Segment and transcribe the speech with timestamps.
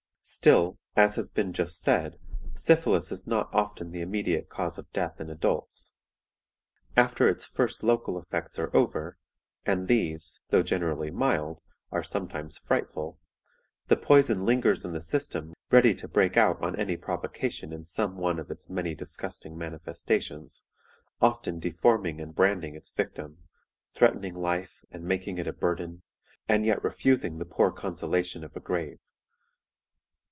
[0.23, 2.17] "Still, as has been just said,
[2.53, 5.91] syphilis is not often the immediate cause of death in adults.
[6.95, 9.17] After its first local effects are over
[9.65, 11.59] and these, though generally mild,
[11.91, 13.19] are sometimes frightful
[13.87, 18.15] the poison lingers in the system ready to break out on any provocation in some
[18.15, 20.63] one of its many disgusting manifestations,
[21.19, 23.39] often deforming and branding its victim,
[23.93, 26.03] threatening life and making it a burden,
[26.47, 28.99] and yet refusing the poor consolation of a grave.